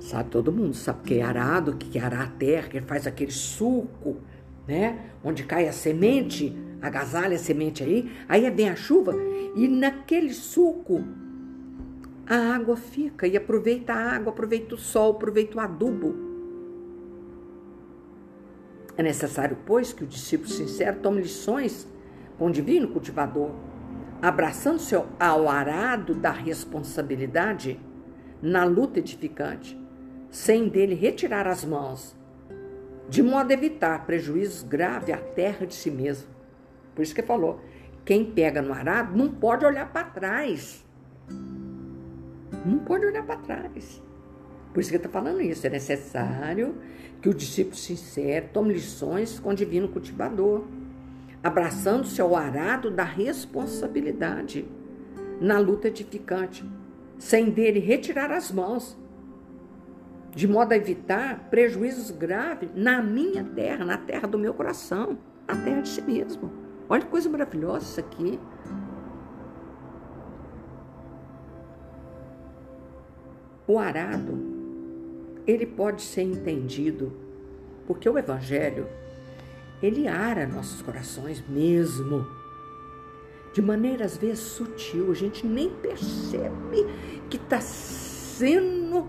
[0.00, 4.18] Sabe, todo mundo sabe que é arado, que arar a terra, que faz aquele suco,
[4.66, 5.10] né?
[5.24, 9.14] Onde cai a semente, agasalha a semente aí, aí vem a chuva
[9.56, 11.04] e naquele suco
[12.28, 16.14] a água fica e aproveita a água, aproveita o sol, aproveita o adubo.
[18.96, 21.86] É necessário, pois, que o discípulo sincero tome lições
[22.38, 23.50] com o divino cultivador,
[24.20, 27.78] abraçando-se ao arado da responsabilidade
[28.42, 29.78] na luta edificante,
[30.30, 32.16] sem dele retirar as mãos,
[33.08, 36.28] de modo a evitar prejuízos graves à terra de si mesmo.
[36.94, 37.60] Por isso que falou:
[38.04, 40.84] quem pega no arado não pode olhar para trás.
[42.66, 44.02] Não pode olhar para trás.
[44.74, 45.66] Por isso que ele está falando isso.
[45.66, 46.76] É necessário
[47.22, 50.64] que o discípulo sincero tome lições com o divino cultivador,
[51.42, 54.66] abraçando-se ao arado da responsabilidade
[55.40, 56.68] na luta edificante,
[57.18, 58.98] sem dele retirar as mãos
[60.34, 65.16] de modo a evitar prejuízos graves na minha terra, na terra do meu coração,
[65.48, 66.52] na terra de si mesmo.
[66.90, 68.38] Olha que coisa maravilhosa isso aqui.
[73.68, 74.38] O arado,
[75.46, 77.12] ele pode ser entendido,
[77.86, 78.86] porque o evangelho,
[79.82, 82.26] ele ara nossos corações mesmo.
[83.52, 86.86] De maneira às vezes sutil, a gente nem percebe
[87.28, 89.06] que está sendo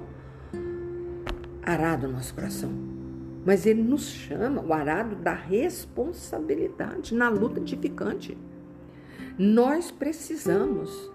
[1.61, 2.71] arado no nosso coração.
[3.45, 8.37] Mas ele nos chama, o arado, da responsabilidade na luta edificante.
[9.37, 11.11] Nós precisamos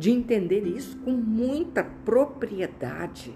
[0.00, 3.34] de entender isso com muita propriedade.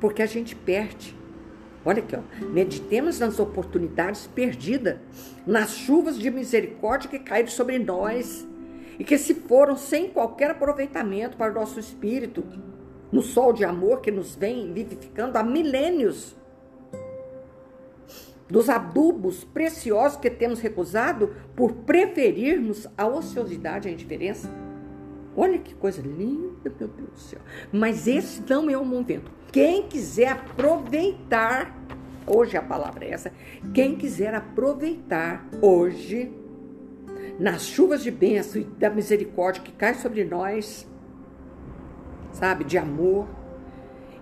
[0.00, 1.14] Porque a gente perde.
[1.84, 2.46] Olha aqui, ó.
[2.46, 4.96] meditemos nas oportunidades perdidas,
[5.46, 8.48] nas chuvas de misericórdia que caíram sobre nós
[8.98, 12.42] e que se foram sem qualquer aproveitamento para o nosso espírito,
[13.12, 16.34] no sol de amor que nos vem vivificando há milênios,
[18.48, 24.50] dos adubos preciosos que temos recusado por preferirmos a ociosidade a indiferença.
[25.36, 27.40] Olha que coisa linda, meu Deus do céu.
[27.72, 29.30] Mas esse não é o momento.
[29.50, 31.76] Quem quiser aproveitar,
[32.26, 33.32] hoje a palavra é essa,
[33.72, 36.32] quem quiser aproveitar hoje
[37.38, 40.86] nas chuvas de bênção e da misericórdia que cai sobre nós,
[42.32, 43.26] sabe, de amor.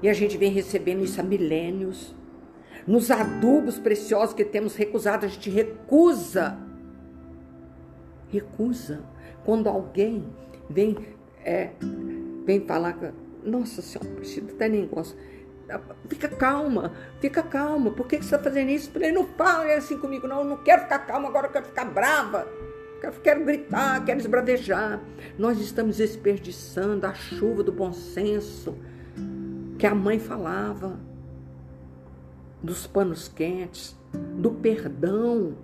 [0.02, 2.14] E a gente vem recebendo isso há milênios.
[2.86, 6.58] Nos adubos preciosos que temos recusado, a gente recusa.
[8.28, 9.00] Recusa.
[9.44, 10.24] Quando alguém
[10.68, 10.96] vem,
[11.44, 11.70] é,
[12.44, 12.96] vem falar,
[13.44, 15.16] nossa senhora, preciso até nem gosto.
[16.08, 17.90] Fica calma, fica calma.
[17.90, 18.90] Por que, você está fazendo isso?
[18.90, 20.40] Falei, não fale assim comigo, não.
[20.40, 22.46] Eu não quero ficar calma, agora eu quero ficar brava
[23.10, 25.00] quero gritar, quero esbravejar.
[25.38, 28.76] Nós estamos desperdiçando a chuva do bom senso
[29.78, 31.00] que a mãe falava,
[32.62, 33.96] dos panos quentes,
[34.36, 35.56] do perdão,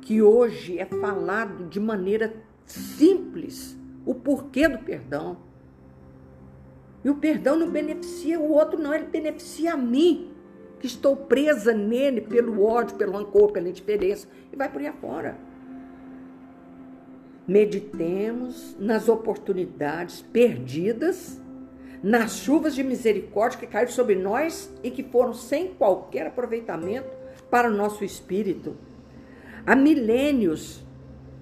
[0.00, 5.38] que hoje é falado de maneira simples, o porquê do perdão.
[7.04, 10.30] E o perdão não beneficia o outro, não, ele beneficia a mim,
[10.78, 15.36] que estou presa nele pelo ódio, pelo rancor, pela indiferença, e vai por aí afora.
[17.46, 21.39] Meditemos nas oportunidades perdidas,
[22.02, 27.10] nas chuvas de misericórdia que caíram sobre nós e que foram sem qualquer aproveitamento
[27.50, 28.76] para o nosso espírito.
[29.66, 30.82] Há milênios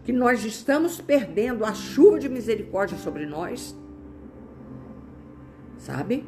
[0.05, 3.77] que nós estamos perdendo a chuva de misericórdia sobre nós,
[5.77, 6.27] sabe?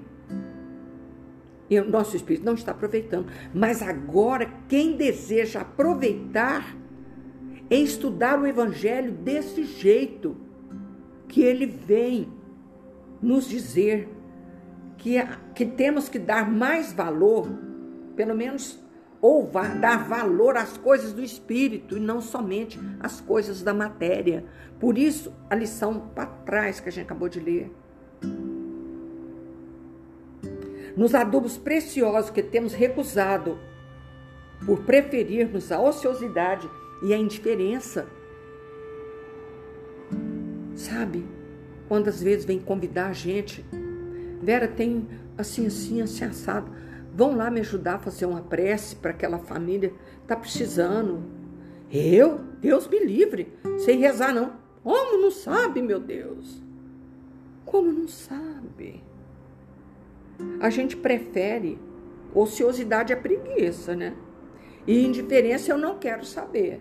[1.68, 3.28] E o nosso espírito não está aproveitando.
[3.54, 6.76] Mas agora, quem deseja aproveitar
[7.70, 10.36] em estudar o Evangelho desse jeito,
[11.28, 12.28] que ele vem
[13.22, 14.08] nos dizer
[15.00, 15.16] que,
[15.54, 17.48] que temos que dar mais valor,
[18.14, 18.78] pelo menos,
[19.20, 24.44] ou dar valor às coisas do Espírito e não somente às coisas da matéria.
[24.78, 27.72] Por isso, a lição para trás que a gente acabou de ler.
[30.96, 33.58] Nos adubos preciosos que temos recusado
[34.66, 36.68] por preferirmos a ociosidade
[37.02, 38.06] e a indiferença.
[40.74, 41.26] Sabe?
[41.88, 43.64] Quantas vezes vem convidar a gente,
[44.42, 46.70] Vera tem assim, assim, assim, assado.
[47.14, 49.92] Vão lá me ajudar a fazer uma prece para aquela família.
[50.26, 51.22] Tá precisando.
[51.90, 52.38] Eu?
[52.60, 53.52] Deus me livre.
[53.78, 54.52] Sem rezar, não.
[54.82, 56.62] Como não sabe, meu Deus?
[57.64, 59.02] Como não sabe?
[60.60, 61.78] A gente prefere
[62.34, 64.14] ociosidade à preguiça, né?
[64.86, 66.80] E indiferença eu não quero saber.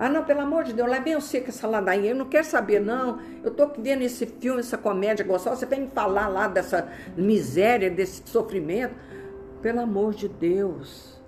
[0.00, 2.12] Ah, não, pelo amor de Deus, lá vem eu seco essa ladainha.
[2.12, 3.18] Eu não quero saber, não.
[3.42, 5.56] Eu tô vendo esse filme, essa comédia gostosa.
[5.56, 8.94] Você vem me falar lá dessa miséria, desse sofrimento.
[9.60, 11.20] Pelo amor de Deus.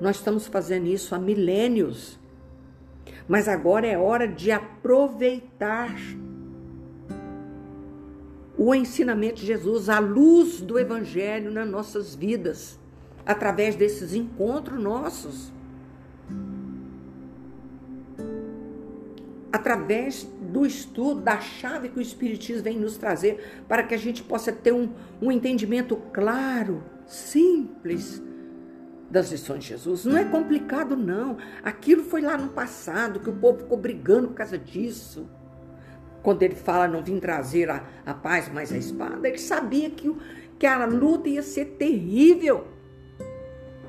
[0.00, 2.18] Nós estamos fazendo isso há milênios.
[3.28, 5.94] Mas agora é hora de aproveitar
[8.58, 12.76] o ensinamento de Jesus, a luz do Evangelho nas nossas vidas,
[13.24, 15.53] através desses encontros nossos.
[19.54, 24.20] Através do estudo da chave que o Espiritismo vem nos trazer, para que a gente
[24.20, 24.92] possa ter um,
[25.22, 28.20] um entendimento claro, simples
[29.08, 30.06] das lições de Jesus.
[30.06, 31.38] Não é complicado, não.
[31.62, 35.30] Aquilo foi lá no passado, que o povo ficou brigando por causa disso.
[36.20, 40.12] Quando ele fala não vim trazer a, a paz, mas a espada, ele sabia que,
[40.58, 42.66] que a luta ia ser terrível.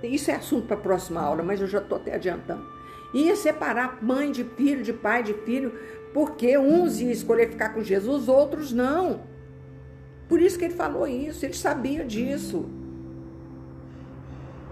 [0.03, 2.74] Isso é assunto para a próxima aula, mas eu já estou até adiantando.
[3.15, 5.71] Ia separar mãe de filho, de pai de filho,
[6.13, 9.21] porque uns iam escolher ficar com Jesus, outros não.
[10.27, 12.65] Por isso que ele falou isso, ele sabia disso.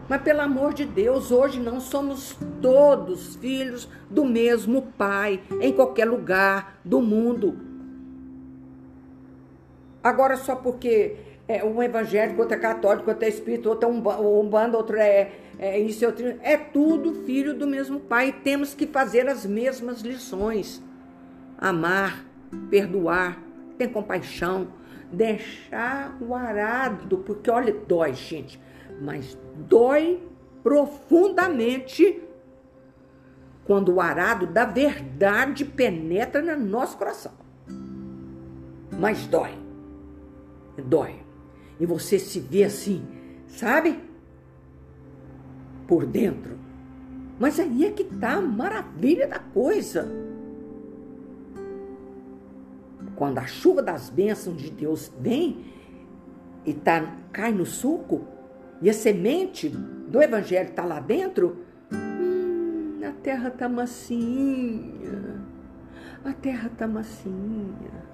[0.10, 6.04] Mas pelo amor de Deus, hoje não somos todos filhos do mesmo Pai, em qualquer
[6.04, 7.58] lugar do mundo.
[10.04, 11.16] Agora, só porque
[11.48, 15.32] é, um evangélico, outro é católico, outro é espírito, outro é um, bando, outro é,
[15.68, 18.36] é isso, outro é tudo filho do mesmo Pai.
[18.44, 20.84] Temos que fazer as mesmas lições:
[21.58, 22.26] amar,
[22.70, 23.42] perdoar,
[23.78, 24.68] ter compaixão,
[25.12, 28.60] deixar o arado, porque olha, dói, gente
[29.02, 29.38] mas
[29.68, 30.22] dói
[30.62, 32.22] profundamente
[33.66, 37.32] quando o arado da verdade penetra no nosso coração.
[38.92, 39.58] Mas dói.
[40.78, 41.16] Dói.
[41.80, 43.06] E você se vê assim,
[43.48, 44.00] sabe?
[45.88, 46.58] Por dentro.
[47.40, 50.08] Mas aí é que tá a maravilha da coisa.
[53.16, 55.66] Quando a chuva das bênçãos de Deus vem
[56.66, 58.22] e tá, cai no suco,
[58.82, 61.58] e a semente do evangelho está lá dentro,
[61.92, 65.42] hum, a terra está macinha,
[66.24, 68.14] a terra está macinha.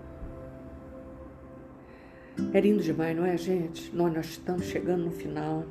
[2.54, 3.94] É lindo demais, não é, gente?
[3.96, 5.66] Nós, nós estamos chegando no final.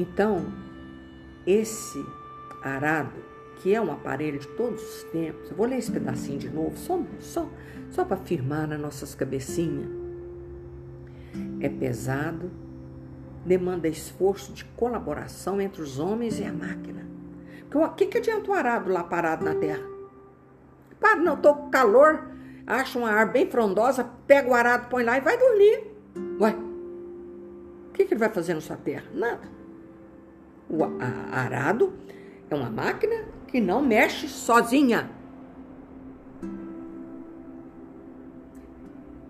[0.00, 0.46] Então,
[1.46, 2.02] esse
[2.62, 3.12] arado,
[3.56, 6.74] que é um aparelho de todos os tempos, eu vou ler esse pedacinho de novo,
[6.74, 7.46] só, só,
[7.90, 9.90] só para firmar nas nossas cabecinhas
[11.60, 12.50] é pesado,
[13.44, 17.06] demanda esforço de colaboração entre os homens e a máquina.
[17.74, 19.86] O que, que adianta o arado lá parado na terra?
[20.98, 22.26] Para, não, estou com calor,
[22.66, 25.88] acha uma árvore bem frondosa, pega o arado, põe lá e vai dormir.
[26.40, 26.56] Ué,
[27.88, 29.04] o que, que ele vai fazer na sua terra?
[29.12, 29.59] Nada.
[30.70, 30.84] O
[31.32, 31.92] arado
[32.48, 35.10] é uma máquina que não mexe sozinha.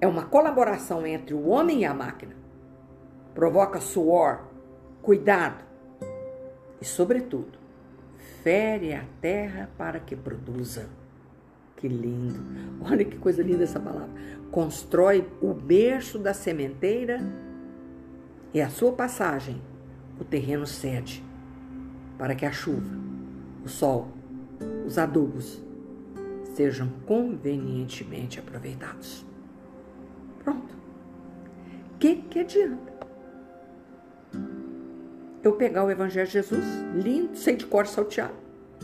[0.01, 2.35] é uma colaboração entre o homem e a máquina.
[3.35, 4.41] Provoca suor,
[5.03, 5.63] cuidado
[6.81, 7.59] e, sobretudo,
[8.43, 10.89] fere a terra para que produza.
[11.77, 12.41] Que lindo!
[12.91, 14.11] Olha que coisa linda essa palavra.
[14.51, 17.21] Constrói o berço da sementeira
[18.53, 19.61] e a sua passagem
[20.19, 21.25] o terreno cede
[22.21, 22.87] para que a chuva,
[23.65, 24.09] o sol,
[24.87, 25.59] os adubos
[26.53, 29.25] sejam convenientemente aproveitados.
[30.45, 30.75] Pronto.
[31.99, 32.93] Que, que adianta?
[35.43, 36.63] Eu pegar o Evangelho de Jesus,
[36.95, 38.35] lindo, sem de cor salteado,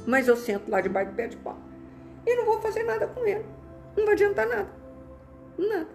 [0.06, 1.58] mas eu sento lá debaixo do pé de pau
[2.26, 3.44] e não vou fazer nada com ele.
[3.94, 4.70] Não vai adiantar nada.
[5.58, 5.88] Nada.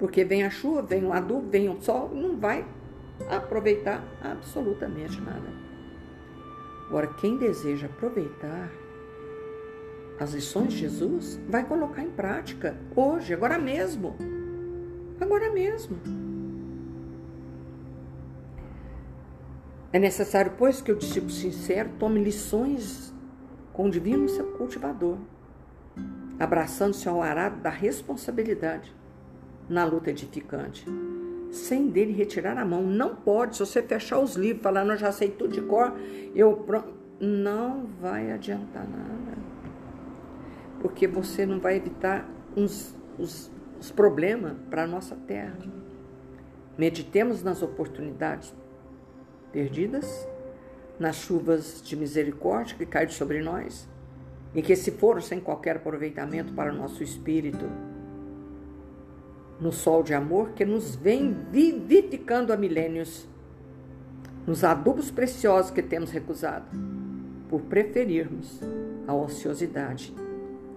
[0.00, 2.66] Porque vem a chuva, vem o adubo, vem o sol, não vai
[3.30, 5.67] aproveitar absolutamente nada.
[6.88, 8.70] Agora, quem deseja aproveitar
[10.18, 14.16] as lições de Jesus, vai colocar em prática hoje, agora mesmo.
[15.20, 15.96] Agora mesmo.
[19.92, 23.14] É necessário, pois, que o discípulo sincero tome lições
[23.72, 25.18] com o divino seu cultivador,
[26.38, 28.94] abraçando-se ao arado da responsabilidade
[29.68, 30.84] na luta edificante,
[31.50, 32.82] sem dele retirar a mão.
[32.82, 35.94] Não pode, se você fechar os livros, falando, eu já sei tudo de cor,
[36.34, 36.64] eu
[37.20, 39.18] não vai adiantar nada
[40.80, 45.58] porque você não vai evitar uns, os, os problemas para a nossa terra.
[46.76, 48.54] Meditemos nas oportunidades
[49.52, 50.28] perdidas,
[50.98, 53.88] nas chuvas de misericórdia que caem sobre nós
[54.54, 57.64] e que se foram sem qualquer aproveitamento para o nosso espírito,
[59.60, 63.28] no sol de amor que nos vem vivificando há milênios,
[64.46, 66.66] nos adubos preciosos que temos recusado,
[67.48, 68.60] por preferirmos
[69.06, 70.14] a ociosidade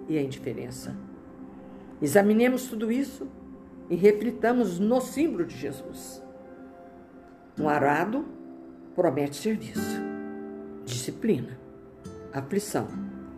[0.07, 0.95] e a indiferença.
[2.01, 3.27] Examinemos tudo isso
[3.89, 6.21] e reflitamos no símbolo de Jesus.
[7.59, 8.25] Um arado
[8.95, 10.01] promete serviço,
[10.85, 11.59] disciplina,
[12.33, 12.87] aflição,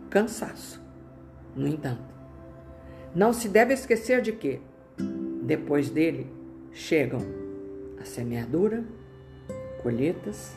[0.08, 0.82] cansaço.
[1.54, 2.14] No entanto,
[3.14, 4.60] não se deve esquecer de que,
[5.44, 6.26] depois dele,
[6.72, 7.20] chegam
[8.00, 8.82] a semeadura,
[9.82, 10.56] colheitas,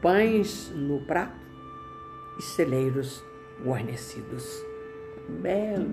[0.00, 1.38] pães no prato
[2.38, 3.22] e celeiros
[3.62, 4.64] guarnecidos.
[5.42, 5.86] Belo,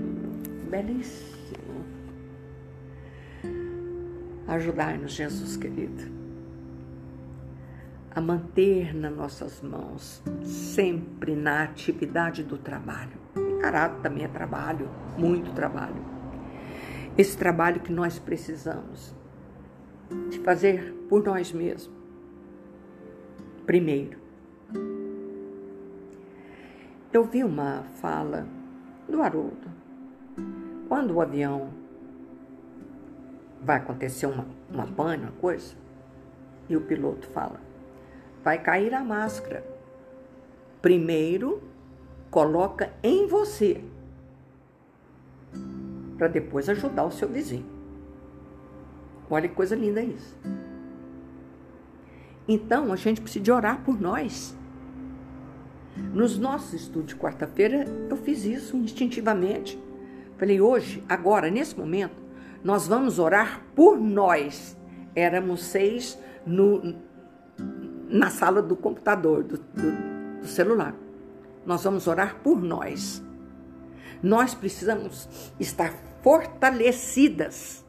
[0.70, 1.84] belíssimo.
[4.48, 6.04] Ajudai-nos, Jesus querido,
[8.10, 13.20] a manter nas nossas mãos, sempre na atividade do trabalho.
[13.62, 16.19] Arado também é trabalho, muito trabalho.
[17.20, 19.14] Esse trabalho que nós precisamos
[20.30, 21.94] de fazer por nós mesmos.
[23.66, 24.18] Primeiro,
[27.12, 28.48] eu vi uma fala
[29.06, 29.68] do Haroldo.
[30.88, 31.72] Quando o avião
[33.62, 35.76] vai acontecer uma, uma pane, uma coisa,
[36.70, 37.60] e o piloto fala:
[38.42, 39.62] vai cair a máscara.
[40.82, 41.62] Primeiro,
[42.32, 43.84] coloca em você,
[46.20, 47.66] para depois ajudar o seu vizinho.
[49.30, 50.38] Olha que coisa linda isso.
[52.46, 54.56] Então, a gente precisa orar por nós.
[56.14, 59.82] Nos nossos estudos de quarta-feira, eu fiz isso instintivamente.
[60.38, 62.22] Falei, hoje, agora, nesse momento,
[62.64, 64.78] nós vamos orar por nós.
[65.16, 66.96] Éramos seis no,
[68.10, 70.94] na sala do computador, do, do, do celular.
[71.66, 73.24] Nós vamos orar por nós.
[74.22, 77.86] Nós precisamos estar fortalecidas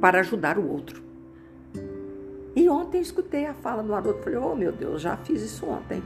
[0.00, 1.02] para ajudar o outro.
[2.54, 6.02] E ontem escutei a fala do Haroldo, falei, oh meu Deus, já fiz isso ontem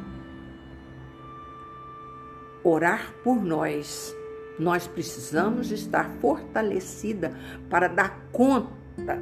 [2.62, 4.14] orar por nós.
[4.58, 7.34] Nós precisamos estar fortalecida
[7.70, 9.18] para dar conta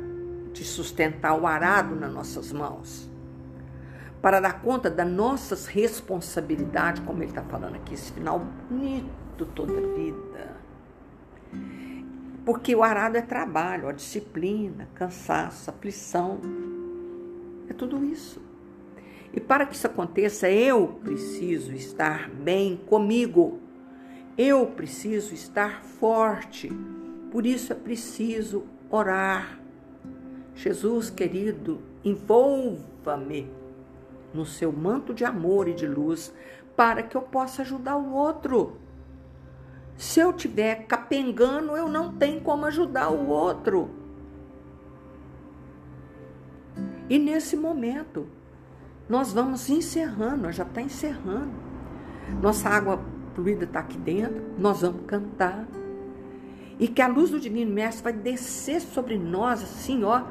[0.53, 3.09] de sustentar o arado nas nossas mãos,
[4.21, 9.73] para dar conta das nossas responsabilidades, como ele está falando aqui, esse final bonito toda
[9.73, 10.57] a vida.
[12.49, 16.41] Porque o arado é trabalho, a disciplina, cansaço, aflição,
[17.69, 18.41] é tudo isso.
[19.35, 23.61] E para que isso aconteça, eu preciso estar bem comigo.
[24.39, 26.71] Eu preciso estar forte.
[27.31, 29.61] Por isso é preciso orar.
[30.55, 33.53] Jesus querido, envolva-me
[34.33, 36.33] no seu manto de amor e de luz
[36.75, 38.88] para que eu possa ajudar o outro.
[39.99, 43.91] Se eu estiver capengando, eu não tenho como ajudar o outro.
[47.11, 48.29] E nesse momento,
[49.09, 51.51] nós vamos encerrando, nós já está encerrando.
[52.41, 55.67] Nossa água fluida está aqui dentro, nós vamos cantar.
[56.79, 60.23] E que a luz do Divino Mestre vai descer sobre nós, assim, ó,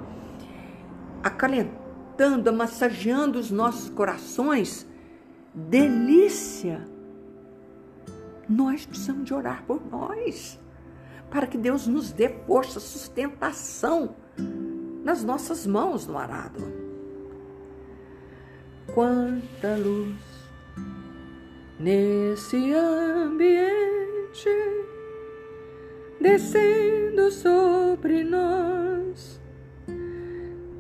[1.22, 4.88] acalentando, massageando os nossos corações.
[5.54, 6.88] Delícia!
[8.48, 10.60] Nós precisamos de orar por nós,
[11.30, 14.16] para que Deus nos dê força, sustentação
[15.04, 16.88] nas nossas mãos no arado
[18.98, 20.18] quanta luz
[21.80, 24.50] nesse ambiente
[26.20, 29.40] descendo sobre nós,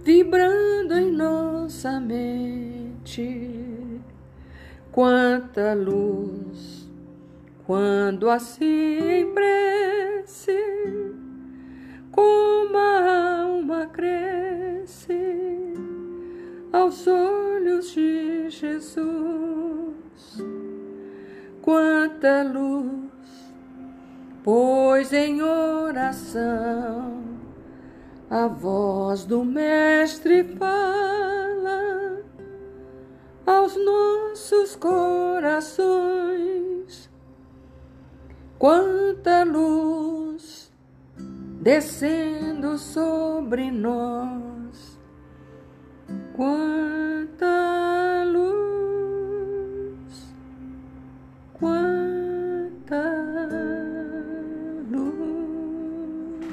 [0.03, 3.61] vibrando em nossa mente.
[4.91, 6.76] Quanta luz
[7.67, 10.57] quando assim prece,
[12.13, 15.11] como a alma cresce
[16.71, 19.97] aos olhos de Jesus.
[21.61, 23.51] Quanta luz,
[24.45, 27.21] pois em oração
[28.29, 32.23] a voz do Mestre fala
[33.45, 36.07] aos nossos corações.
[38.59, 40.71] Quanta luz
[41.61, 44.17] descendo sobre nós
[46.37, 49.15] Quanta luz,
[51.53, 53.01] quanta
[54.91, 56.47] luz.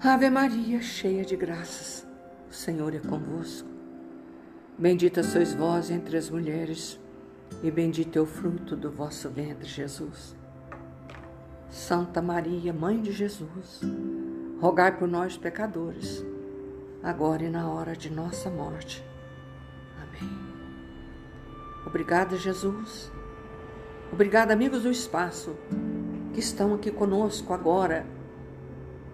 [0.00, 2.04] Ave Maria, cheia de graças,
[2.50, 3.68] o Senhor é convosco.
[4.76, 6.98] Bendita sois vós entre as mulheres,
[7.62, 10.36] e bendito é o fruto do vosso ventre, Jesus.
[11.70, 13.80] Santa Maria, Mãe de Jesus,
[14.60, 16.24] rogai por nós, pecadores,
[17.02, 19.04] agora e na hora de nossa morte.
[20.00, 20.30] Amém.
[21.86, 23.12] Obrigada, Jesus.
[24.12, 25.54] Obrigada, amigos do espaço,
[26.32, 28.06] que estão aqui conosco agora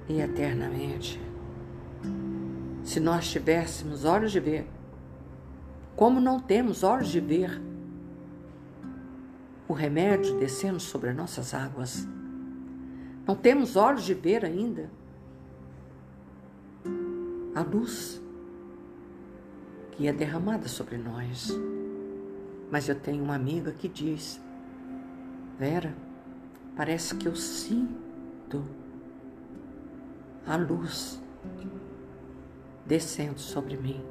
[0.09, 1.21] e eternamente.
[2.85, 4.67] Se nós tivéssemos olhos de ver,
[5.97, 7.61] como não temos olhos de ver,
[9.69, 12.07] o remédio descendo sobre as nossas águas,
[13.27, 14.91] não temos olhos de ver ainda
[17.55, 18.21] a luz
[19.93, 21.49] que é derramada sobre nós.
[22.71, 24.41] Mas eu tenho uma amiga que diz:
[25.59, 25.95] Vera,
[26.77, 28.65] parece que eu sinto
[30.47, 31.23] a luz
[32.85, 34.05] descendo sobre mim.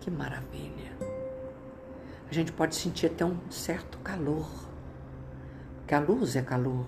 [0.00, 1.13] Que maravilha!
[2.30, 4.48] A gente pode sentir até um certo calor,
[5.86, 6.86] que a luz é calor.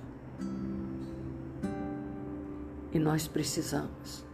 [2.92, 4.24] E nós precisamos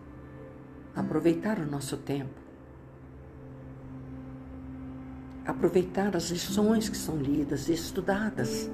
[0.95, 2.41] aproveitar o nosso tempo,
[5.45, 8.71] aproveitar as lições que são lidas e estudadas.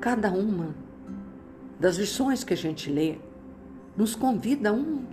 [0.00, 0.74] Cada uma
[1.78, 3.18] das lições que a gente lê
[3.96, 5.04] nos convida a um,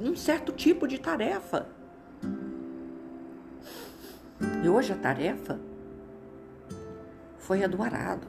[0.00, 1.73] um certo tipo de tarefa.
[4.64, 5.58] E hoje a tarefa
[7.38, 8.26] foi a do arado.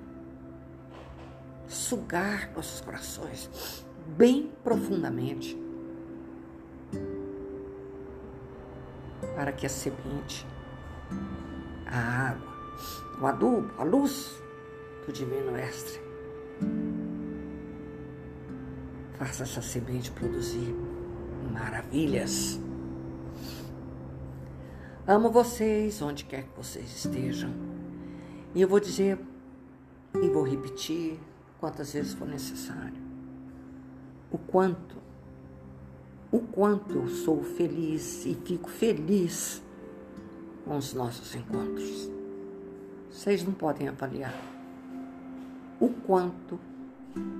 [1.68, 3.86] Sugar nossos corações
[4.18, 5.58] bem profundamente
[9.36, 10.46] para que a semente,
[11.86, 12.54] a água,
[13.20, 14.42] o adubo, a luz
[15.06, 16.00] do Divino Mestre
[19.18, 20.76] faça essa semente produzir
[21.52, 22.60] maravilhas.
[25.08, 27.52] Amo vocês onde quer que vocês estejam.
[28.56, 29.20] E eu vou dizer
[30.16, 31.20] e vou repetir
[31.60, 33.06] quantas vezes for necessário.
[34.32, 34.98] O quanto,
[36.32, 39.62] o quanto eu sou feliz e fico feliz
[40.64, 42.10] com os nossos encontros.
[43.12, 44.34] Vocês não podem avaliar
[45.80, 46.60] o quanto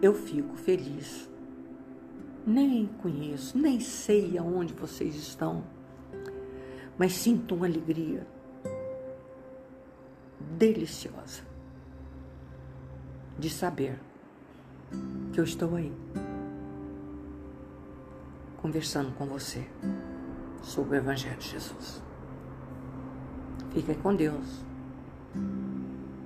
[0.04, 1.28] eu fico feliz.
[2.46, 5.64] Nem conheço, nem sei aonde vocês estão
[6.98, 8.26] mas sinto uma alegria
[10.58, 11.44] deliciosa
[13.38, 14.00] de saber
[15.34, 15.92] que eu estou aí
[18.62, 19.68] conversando com você
[20.64, 22.02] sobre o Evangelho de Jesus.
[23.72, 24.64] Fique com Deus.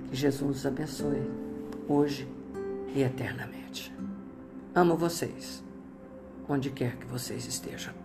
[0.08, 1.30] Que Jesus os abençoe
[1.88, 2.28] hoje
[2.94, 3.92] e eternamente.
[4.74, 5.62] Amo vocês,
[6.48, 7.99] onde quer que vocês estejam.